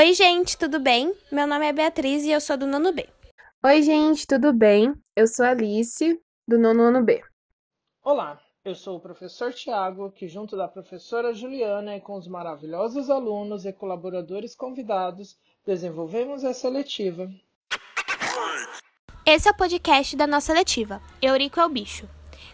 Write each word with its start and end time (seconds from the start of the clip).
Oi, 0.00 0.14
gente, 0.14 0.56
tudo 0.56 0.80
bem? 0.80 1.14
Meu 1.30 1.46
nome 1.46 1.66
é 1.66 1.74
Beatriz 1.74 2.24
e 2.24 2.30
eu 2.30 2.40
sou 2.40 2.56
do 2.56 2.66
nono 2.66 2.90
B. 2.90 3.06
Oi, 3.62 3.82
gente, 3.82 4.26
tudo 4.26 4.50
bem? 4.50 4.94
Eu 5.14 5.26
sou 5.26 5.44
Alice, 5.44 6.18
do 6.48 6.58
nono 6.58 6.84
ano 6.84 7.04
B. 7.04 7.22
Olá, 8.02 8.40
eu 8.64 8.74
sou 8.74 8.96
o 8.96 9.00
professor 9.00 9.52
Tiago, 9.52 10.10
que 10.10 10.26
junto 10.26 10.56
da 10.56 10.66
professora 10.66 11.34
Juliana 11.34 11.98
e 11.98 12.00
com 12.00 12.16
os 12.16 12.26
maravilhosos 12.26 13.10
alunos 13.10 13.66
e 13.66 13.74
colaboradores 13.74 14.56
convidados, 14.56 15.36
desenvolvemos 15.66 16.44
essa 16.44 16.70
letiva. 16.70 17.30
Esse 19.26 19.48
é 19.48 19.52
o 19.52 19.54
podcast 19.54 20.16
da 20.16 20.26
nossa 20.26 20.54
letiva, 20.54 21.02
Eurico 21.20 21.60
é 21.60 21.66
o 21.66 21.68
Bicho. 21.68 22.08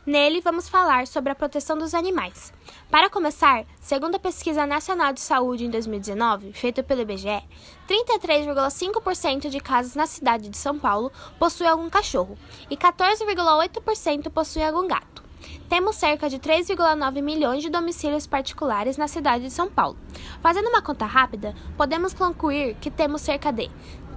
Nele, 0.07 0.41
vamos 0.41 0.69
falar 0.69 1.05
sobre 1.09 1.33
a 1.33 1.35
proteção 1.35 1.77
dos 1.77 1.93
animais. 1.93 2.53
Para 2.89 3.11
começar, 3.11 3.65
segundo 3.81 4.15
a 4.15 4.21
Pesquisa 4.21 4.65
Nacional 4.65 5.13
de 5.13 5.19
Saúde 5.19 5.65
em 5.65 5.71
2019, 5.71 6.53
feita 6.53 6.81
pelo 6.81 7.01
IBGE, 7.01 7.43
33,5% 7.89 9.49
de 9.49 9.59
casas 9.59 9.97
na 9.97 10.07
cidade 10.07 10.49
de 10.49 10.57
São 10.57 10.79
Paulo 10.79 11.11
possuem 11.41 11.69
algum 11.69 11.91
cachorro 11.91 12.39
e 12.71 12.77
14,8% 12.77 14.31
possuem 14.31 14.65
algum 14.65 14.87
gato. 14.87 15.25
Temos 15.69 15.97
cerca 15.97 16.31
de 16.31 16.39
3,9 16.39 17.21
milhões 17.21 17.61
de 17.61 17.69
domicílios 17.69 18.29
particulares 18.29 18.97
na 18.97 19.09
cidade 19.09 19.43
de 19.43 19.51
São 19.51 19.69
Paulo. 19.69 19.99
Fazendo 20.41 20.69
uma 20.69 20.83
conta 20.83 21.05
rápida, 21.05 21.53
podemos 21.77 22.15
concluir 22.15 22.77
que 22.77 22.93
temos 22.93 23.23
cerca 23.23 23.53
de 23.53 23.69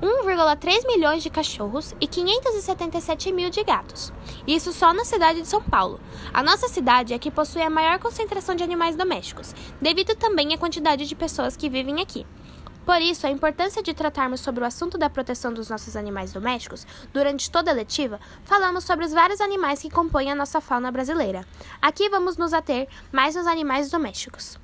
1,3 0.02 0.88
milhões 0.88 1.22
de 1.22 1.30
cachorros 1.30 1.94
e 2.00 2.08
577 2.08 3.34
mil 3.34 3.50
de 3.50 3.64
gatos. 3.64 4.14
Isso 4.48 4.72
só 4.72 4.94
na 4.94 5.04
cidade 5.04 5.42
de 5.42 5.48
São 5.48 5.62
Paulo. 5.62 6.00
A 6.34 6.42
nossa 6.42 6.70
cidade 6.70 7.14
é 7.14 7.20
que 7.20 7.30
possui 7.30 7.62
a 7.62 7.70
maior 7.70 8.00
concentração 8.00 8.56
de 8.56 8.64
animais 8.64 8.96
domésticos, 8.96 9.54
devido 9.82 10.16
também 10.16 10.54
à 10.54 10.58
quantidade 10.58 11.06
de 11.06 11.16
pessoas 11.16 11.58
que 11.58 11.70
vivem 11.70 12.02
aqui. 12.02 12.26
Por 12.86 13.02
isso, 13.02 13.28
a 13.28 13.30
importância 13.30 13.84
de 13.84 13.94
tratarmos 13.94 14.40
sobre 14.40 14.64
o 14.64 14.66
assunto 14.66 14.98
da 14.98 15.10
proteção 15.10 15.54
dos 15.54 15.70
nossos 15.70 15.96
animais 15.96 16.32
domésticos, 16.32 16.88
durante 17.14 17.52
toda 17.52 17.70
a 17.70 17.74
letiva, 17.74 18.20
falamos 18.46 18.86
sobre 18.86 19.06
os 19.06 19.12
vários 19.12 19.42
animais 19.42 19.82
que 19.82 19.90
compõem 19.92 20.32
a 20.32 20.36
nossa 20.36 20.62
fauna 20.62 20.92
brasileira. 20.92 21.46
Aqui 21.82 22.10
vamos 22.10 22.38
nos 22.38 22.54
ater 22.54 22.88
mais 23.12 23.36
nos 23.36 23.46
animais 23.46 23.92
domésticos. 23.92 24.58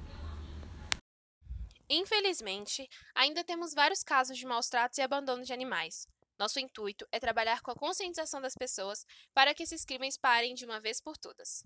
Infelizmente, 1.89 2.89
ainda 3.13 3.43
temos 3.43 3.73
vários 3.73 4.03
casos 4.03 4.37
de 4.37 4.45
maus 4.45 4.69
tratos 4.69 4.97
e 4.97 5.01
abandono 5.01 5.43
de 5.43 5.53
animais. 5.53 6.07
Nosso 6.37 6.59
intuito 6.59 7.07
é 7.11 7.19
trabalhar 7.19 7.61
com 7.61 7.71
a 7.71 7.75
conscientização 7.75 8.41
das 8.41 8.55
pessoas 8.55 9.05
para 9.33 9.53
que 9.53 9.63
esses 9.63 9.85
crimes 9.85 10.17
parem 10.17 10.53
de 10.53 10.65
uma 10.65 10.79
vez 10.79 10.99
por 10.99 11.15
todas. 11.15 11.63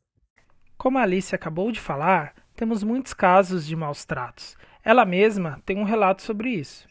Como 0.77 0.97
a 0.97 1.03
Alice 1.03 1.33
acabou 1.33 1.71
de 1.71 1.79
falar, 1.79 2.35
temos 2.55 2.83
muitos 2.83 3.13
casos 3.13 3.65
de 3.65 3.75
maus 3.75 4.05
tratos. 4.05 4.55
Ela 4.83 5.05
mesma 5.05 5.61
tem 5.65 5.77
um 5.77 5.83
relato 5.83 6.21
sobre 6.21 6.51
isso. 6.51 6.87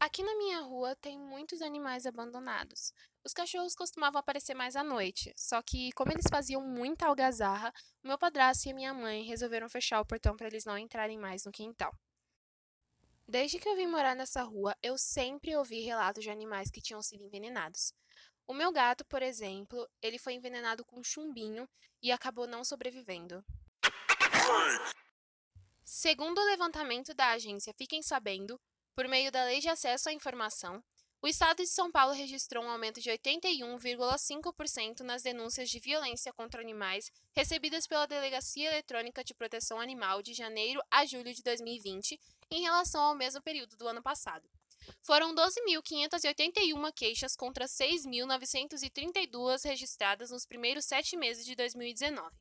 Aqui 0.00 0.22
na 0.22 0.36
minha 0.36 0.60
rua 0.60 0.94
tem 0.96 1.18
muitos 1.18 1.62
animais 1.62 2.04
abandonados. 2.04 2.92
Os 3.24 3.32
cachorros 3.32 3.74
costumavam 3.74 4.20
aparecer 4.20 4.54
mais 4.54 4.76
à 4.76 4.84
noite, 4.84 5.32
só 5.34 5.62
que, 5.62 5.92
como 5.92 6.12
eles 6.12 6.26
faziam 6.28 6.60
muita 6.60 7.06
algazarra, 7.06 7.72
meu 8.02 8.18
padrasto 8.18 8.68
e 8.68 8.74
minha 8.74 8.92
mãe 8.92 9.22
resolveram 9.22 9.68
fechar 9.68 10.00
o 10.00 10.04
portão 10.04 10.36
para 10.36 10.46
eles 10.46 10.66
não 10.66 10.76
entrarem 10.76 11.18
mais 11.18 11.46
no 11.46 11.52
quintal. 11.52 11.94
Desde 13.34 13.58
que 13.58 13.68
eu 13.68 13.74
vim 13.74 13.88
morar 13.88 14.14
nessa 14.14 14.44
rua, 14.44 14.76
eu 14.80 14.96
sempre 14.96 15.56
ouvi 15.56 15.80
relatos 15.80 16.22
de 16.22 16.30
animais 16.30 16.70
que 16.70 16.80
tinham 16.80 17.02
sido 17.02 17.24
envenenados. 17.24 17.92
O 18.46 18.54
meu 18.54 18.70
gato, 18.70 19.04
por 19.06 19.22
exemplo, 19.22 19.90
ele 20.00 20.20
foi 20.20 20.34
envenenado 20.34 20.84
com 20.84 21.02
chumbinho 21.02 21.68
e 22.00 22.12
acabou 22.12 22.46
não 22.46 22.62
sobrevivendo. 22.62 23.44
Segundo 25.84 26.38
o 26.38 26.44
levantamento 26.44 27.12
da 27.12 27.30
agência 27.30 27.74
Fiquem 27.76 28.04
Sabendo, 28.04 28.56
por 28.94 29.08
meio 29.08 29.32
da 29.32 29.42
Lei 29.42 29.58
de 29.58 29.68
Acesso 29.68 30.08
à 30.08 30.12
Informação, 30.12 30.80
o 31.24 31.26
Estado 31.26 31.62
de 31.62 31.66
São 31.66 31.90
Paulo 31.90 32.12
registrou 32.12 32.62
um 32.62 32.68
aumento 32.68 33.00
de 33.00 33.08
81,5% 33.08 35.00
nas 35.00 35.22
denúncias 35.22 35.70
de 35.70 35.80
violência 35.80 36.30
contra 36.34 36.60
animais 36.60 37.10
recebidas 37.32 37.86
pela 37.86 38.04
Delegacia 38.04 38.68
Eletrônica 38.68 39.24
de 39.24 39.32
Proteção 39.32 39.80
Animal 39.80 40.20
de 40.20 40.34
janeiro 40.34 40.82
a 40.90 41.06
julho 41.06 41.32
de 41.32 41.42
2020, 41.42 42.20
em 42.50 42.60
relação 42.60 43.00
ao 43.00 43.14
mesmo 43.14 43.40
período 43.40 43.74
do 43.74 43.88
ano 43.88 44.02
passado. 44.02 44.46
Foram 45.00 45.34
12.581 45.34 46.92
queixas 46.92 47.34
contra 47.34 47.64
6.932 47.64 49.64
registradas 49.64 50.30
nos 50.30 50.44
primeiros 50.44 50.84
sete 50.84 51.16
meses 51.16 51.46
de 51.46 51.56
2019. 51.56 52.36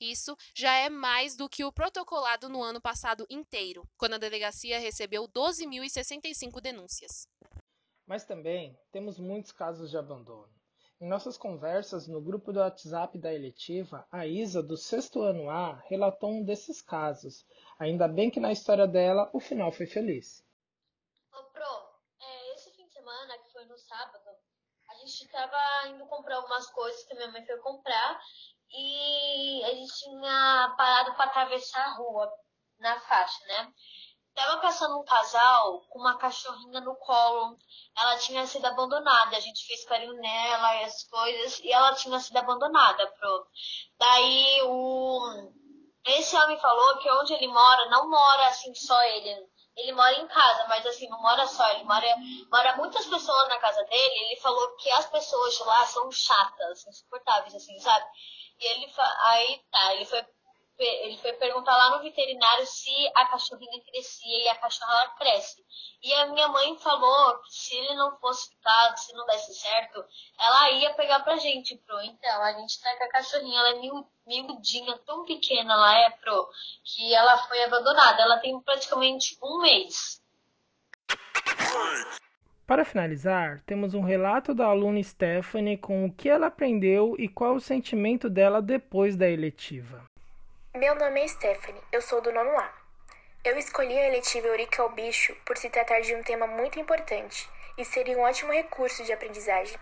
Isso 0.00 0.34
já 0.54 0.74
é 0.74 0.88
mais 0.88 1.36
do 1.36 1.50
que 1.50 1.64
o 1.64 1.72
protocolado 1.72 2.48
no 2.48 2.62
ano 2.62 2.80
passado 2.80 3.26
inteiro, 3.28 3.86
quando 3.98 4.14
a 4.14 4.18
delegacia 4.18 4.80
recebeu 4.80 5.28
12.065 5.28 6.62
denúncias. 6.62 7.28
Mas 8.12 8.24
também 8.24 8.78
temos 8.92 9.18
muitos 9.18 9.52
casos 9.52 9.90
de 9.90 9.96
abandono. 9.96 10.52
Em 11.00 11.08
nossas 11.08 11.38
conversas 11.38 12.06
no 12.06 12.20
grupo 12.20 12.52
do 12.52 12.60
WhatsApp 12.60 13.16
da 13.16 13.32
eletiva, 13.32 14.06
a 14.12 14.26
Isa, 14.26 14.62
do 14.62 14.76
sexto 14.76 15.22
ano 15.22 15.48
A, 15.48 15.76
relatou 15.88 16.30
um 16.30 16.44
desses 16.44 16.82
casos. 16.82 17.46
Ainda 17.78 18.06
bem 18.06 18.30
que 18.30 18.38
na 18.38 18.52
história 18.52 18.86
dela 18.86 19.30
o 19.32 19.40
final 19.40 19.72
foi 19.72 19.86
feliz. 19.86 20.44
Ô, 21.32 21.42
Pro, 21.54 21.88
é, 22.20 22.52
esse 22.52 22.70
fim 22.72 22.84
de 22.84 22.92
semana, 22.92 23.38
que 23.38 23.50
foi 23.50 23.64
no 23.64 23.78
sábado, 23.78 24.28
a 24.90 24.94
gente 24.96 25.24
estava 25.24 25.88
indo 25.88 26.04
comprar 26.04 26.36
algumas 26.36 26.66
coisas 26.66 27.02
que 27.04 27.14
minha 27.14 27.32
mãe 27.32 27.46
foi 27.46 27.56
comprar 27.60 28.20
e 28.70 29.64
a 29.64 29.74
gente 29.74 29.90
tinha 30.00 30.74
parado 30.76 31.16
para 31.16 31.30
atravessar 31.30 31.86
a 31.86 31.94
rua 31.94 32.30
na 32.78 33.00
faixa, 33.00 33.42
né? 33.46 33.72
Tava 34.34 34.60
passando 34.62 34.98
um 34.98 35.04
casal 35.04 35.82
com 35.90 35.98
uma 35.98 36.16
cachorrinha 36.16 36.80
no 36.80 36.96
colo. 36.96 37.58
Ela 37.96 38.16
tinha 38.18 38.46
sido 38.46 38.64
abandonada. 38.64 39.36
A 39.36 39.40
gente 39.40 39.66
fez 39.66 39.84
carinho 39.84 40.14
nela 40.14 40.76
e 40.76 40.84
as 40.84 41.04
coisas. 41.04 41.60
E 41.60 41.70
ela 41.70 41.94
tinha 41.94 42.18
sido 42.18 42.36
abandonada, 42.38 43.06
pro. 43.18 43.46
Daí 43.98 44.62
o. 44.64 45.52
Esse 46.06 46.36
homem 46.36 46.58
falou 46.58 46.98
que 46.98 47.10
onde 47.10 47.34
ele 47.34 47.46
mora, 47.46 47.88
não 47.90 48.10
mora 48.10 48.48
assim 48.48 48.74
só 48.74 49.00
ele. 49.04 49.52
Ele 49.76 49.92
mora 49.92 50.12
em 50.14 50.26
casa, 50.26 50.66
mas 50.68 50.84
assim, 50.84 51.08
não 51.08 51.20
mora 51.22 51.46
só, 51.46 51.66
ele 51.70 51.84
mora, 51.84 52.06
mora 52.50 52.76
muitas 52.76 53.06
pessoas 53.06 53.48
na 53.48 53.58
casa 53.58 53.82
dele. 53.84 54.24
Ele 54.24 54.40
falou 54.40 54.76
que 54.76 54.90
as 54.90 55.06
pessoas 55.06 55.54
de 55.56 55.62
lá 55.62 55.86
são 55.86 56.10
chatas, 56.10 56.86
insuportáveis, 56.86 57.54
assim, 57.54 57.78
sabe? 57.78 58.04
E 58.58 58.66
ele 58.66 58.92
aí 59.24 59.64
tá, 59.70 59.94
ele 59.94 60.04
foi 60.04 60.22
ele 60.84 61.16
foi 61.18 61.32
perguntar 61.34 61.76
lá 61.76 61.96
no 61.96 62.02
veterinário 62.02 62.66
se 62.66 62.90
a 63.14 63.26
cachorrinha 63.26 63.82
crescia 63.84 64.44
e 64.44 64.48
a 64.48 64.56
cachorra 64.56 65.14
cresce. 65.18 65.64
E 66.02 66.12
a 66.14 66.26
minha 66.26 66.48
mãe 66.48 66.76
falou 66.78 67.38
que 67.38 67.54
se 67.54 67.76
ele 67.76 67.94
não 67.94 68.18
fosse 68.18 68.50
ficado, 68.50 68.96
se 68.96 69.12
não 69.12 69.24
desse 69.26 69.54
certo, 69.54 70.04
ela 70.38 70.70
ia 70.72 70.94
pegar 70.94 71.20
pra 71.20 71.36
gente, 71.36 71.76
pro. 71.76 72.00
Então, 72.02 72.42
a 72.42 72.52
gente 72.54 72.80
tá 72.80 72.96
com 72.96 73.04
a 73.04 73.08
cachorrinha, 73.08 73.58
ela 73.58 73.70
é 73.70 73.80
miudinha, 74.26 74.98
tão 75.06 75.24
pequena 75.24 75.72
ela 75.72 75.98
é, 75.98 76.10
pro, 76.10 76.48
que 76.84 77.14
ela 77.14 77.38
foi 77.46 77.62
abandonada. 77.64 78.22
Ela 78.22 78.38
tem 78.38 78.60
praticamente 78.60 79.38
um 79.42 79.60
mês. 79.60 80.20
Para 82.66 82.84
finalizar, 82.84 83.60
temos 83.66 83.92
um 83.92 84.00
relato 84.00 84.54
da 84.54 84.66
aluna 84.66 85.02
Stephanie 85.02 85.76
com 85.76 86.06
o 86.06 86.12
que 86.12 86.28
ela 86.28 86.46
aprendeu 86.46 87.14
e 87.18 87.28
qual 87.28 87.54
o 87.54 87.60
sentimento 87.60 88.30
dela 88.30 88.62
depois 88.62 89.16
da 89.16 89.28
eletiva. 89.28 90.11
Meu 90.74 90.94
nome 90.94 91.20
é 91.20 91.28
Stephanie, 91.28 91.82
eu 91.92 92.00
sou 92.00 92.22
do 92.22 92.32
nono 92.32 92.58
A. 92.58 92.72
Eu 93.44 93.58
escolhi 93.58 93.92
a 93.98 94.08
eletiva 94.08 94.46
Eurica 94.46 94.80
ao 94.80 94.88
Bicho 94.88 95.36
por 95.44 95.58
se 95.58 95.68
tratar 95.68 96.00
de 96.00 96.14
um 96.14 96.22
tema 96.22 96.46
muito 96.46 96.80
importante 96.80 97.46
e 97.76 97.84
seria 97.84 98.16
um 98.16 98.22
ótimo 98.22 98.50
recurso 98.50 99.04
de 99.04 99.12
aprendizagem. 99.12 99.78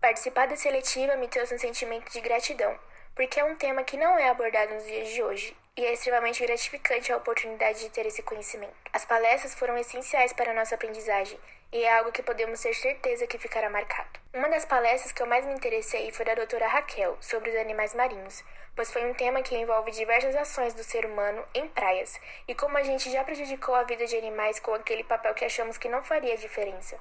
Participar 0.00 0.46
da 0.46 0.54
seletiva 0.54 1.16
me 1.16 1.26
trouxe 1.26 1.56
um 1.56 1.58
sentimento 1.58 2.12
de 2.12 2.20
gratidão, 2.20 2.78
porque 3.16 3.40
é 3.40 3.44
um 3.44 3.56
tema 3.56 3.82
que 3.82 3.96
não 3.96 4.16
é 4.16 4.28
abordado 4.28 4.74
nos 4.74 4.86
dias 4.86 5.08
de 5.08 5.20
hoje 5.24 5.56
e 5.76 5.84
é 5.84 5.92
extremamente 5.92 6.46
gratificante 6.46 7.12
a 7.12 7.16
oportunidade 7.16 7.80
de 7.80 7.90
ter 7.90 8.06
esse 8.06 8.22
conhecimento. 8.22 8.76
As 8.92 9.04
palestras 9.04 9.56
foram 9.56 9.76
essenciais 9.76 10.32
para 10.32 10.52
a 10.52 10.54
nossa 10.54 10.76
aprendizagem 10.76 11.36
e 11.72 11.82
é 11.82 11.98
algo 11.98 12.12
que 12.12 12.22
podemos 12.22 12.60
ter 12.60 12.74
certeza 12.74 13.26
que 13.26 13.38
ficará 13.38 13.68
marcado. 13.68 14.20
Uma 14.32 14.48
das 14.48 14.64
palestras 14.64 15.12
que 15.12 15.22
eu 15.22 15.26
mais 15.26 15.44
me 15.44 15.54
interessei 15.54 16.10
foi 16.12 16.24
da 16.24 16.34
doutora 16.34 16.66
Raquel, 16.66 17.16
sobre 17.20 17.50
os 17.50 17.56
animais 17.56 17.94
marinhos, 17.94 18.44
pois 18.74 18.92
foi 18.92 19.10
um 19.10 19.14
tema 19.14 19.42
que 19.42 19.56
envolve 19.56 19.90
diversas 19.90 20.36
ações 20.36 20.74
do 20.74 20.84
ser 20.84 21.06
humano 21.06 21.44
em 21.54 21.66
praias 21.68 22.20
e 22.46 22.54
como 22.54 22.76
a 22.76 22.82
gente 22.82 23.10
já 23.10 23.24
prejudicou 23.24 23.74
a 23.74 23.84
vida 23.84 24.06
de 24.06 24.16
animais 24.16 24.60
com 24.60 24.74
aquele 24.74 25.04
papel 25.04 25.34
que 25.34 25.44
achamos 25.44 25.78
que 25.78 25.88
não 25.88 26.02
faria 26.02 26.36
diferença. 26.36 26.98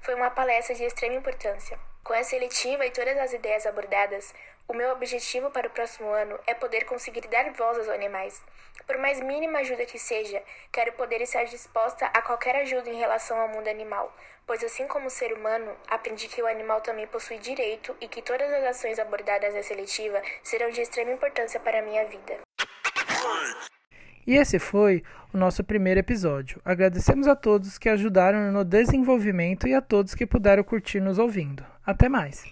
Foi 0.00 0.14
uma 0.14 0.30
palestra 0.30 0.74
de 0.74 0.84
extrema 0.84 1.16
importância. 1.16 1.78
Com 2.02 2.14
essa 2.14 2.30
seletiva 2.30 2.86
e 2.86 2.90
todas 2.90 3.18
as 3.18 3.32
ideias 3.32 3.66
abordadas, 3.66 4.32
o 4.68 4.74
meu 4.74 4.92
objetivo 4.92 5.50
para 5.50 5.66
o 5.66 5.70
próximo 5.70 6.10
ano 6.10 6.38
é 6.46 6.52
poder 6.52 6.84
conseguir 6.84 7.22
dar 7.28 7.50
voz 7.52 7.78
aos 7.78 7.88
animais. 7.88 8.40
Por 8.86 8.98
mais 8.98 9.18
mínima 9.18 9.60
ajuda 9.60 9.86
que 9.86 9.98
seja, 9.98 10.42
quero 10.70 10.92
poder 10.92 11.22
estar 11.22 11.44
disposta 11.44 12.04
a 12.06 12.20
qualquer 12.20 12.54
ajuda 12.56 12.90
em 12.90 12.98
relação 12.98 13.40
ao 13.40 13.48
mundo 13.48 13.66
animal, 13.66 14.14
pois 14.46 14.62
assim 14.62 14.86
como 14.86 15.06
o 15.06 15.10
ser 15.10 15.32
humano, 15.32 15.74
aprendi 15.88 16.28
que 16.28 16.42
o 16.42 16.46
animal 16.46 16.82
também 16.82 17.06
possui 17.06 17.38
direito 17.38 17.96
e 17.98 18.06
que 18.06 18.20
todas 18.20 18.52
as 18.52 18.64
ações 18.64 18.98
abordadas 18.98 19.54
na 19.54 19.62
seletiva 19.62 20.20
serão 20.42 20.70
de 20.70 20.82
extrema 20.82 21.12
importância 21.12 21.58
para 21.58 21.78
a 21.78 21.82
minha 21.82 22.04
vida. 22.04 22.38
E 24.26 24.36
esse 24.36 24.58
foi 24.58 25.02
o 25.32 25.38
nosso 25.38 25.64
primeiro 25.64 26.00
episódio. 26.00 26.60
Agradecemos 26.62 27.26
a 27.26 27.34
todos 27.34 27.78
que 27.78 27.88
ajudaram 27.88 28.52
no 28.52 28.62
desenvolvimento 28.62 29.66
e 29.66 29.72
a 29.72 29.80
todos 29.80 30.14
que 30.14 30.26
puderam 30.26 30.62
curtir 30.62 31.00
nos 31.00 31.18
ouvindo. 31.18 31.64
Até 31.86 32.10
mais! 32.10 32.44